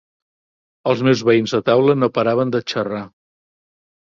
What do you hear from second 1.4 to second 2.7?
de taula no paraven de